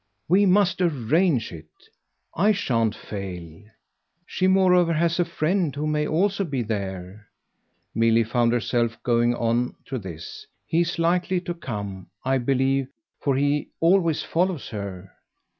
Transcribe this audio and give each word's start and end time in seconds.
"We 0.27 0.47
must 0.47 0.81
arrange 0.81 1.51
it 1.51 1.67
I 2.35 2.53
shan't 2.53 2.95
fail. 2.95 3.65
She 4.25 4.47
moreover 4.47 4.93
has 4.93 5.19
a 5.19 5.25
friend 5.25 5.75
who 5.75 5.85
may 5.85 6.07
also 6.07 6.43
be 6.43 6.63
there" 6.63 7.27
Milly 7.93 8.23
found 8.23 8.51
herself 8.51 8.97
going 9.03 9.35
on 9.35 9.75
to 9.85 9.99
this. 9.99 10.47
"He's 10.65 10.97
likely 10.97 11.39
to 11.41 11.53
come, 11.53 12.07
I 12.25 12.39
believe, 12.39 12.87
for 13.19 13.35
he 13.35 13.69
always 13.79 14.23
follows 14.23 14.69
her." 14.69 15.11